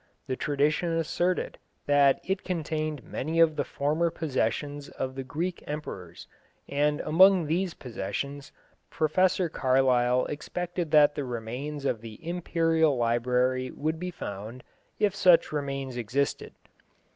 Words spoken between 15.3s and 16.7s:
remains existed.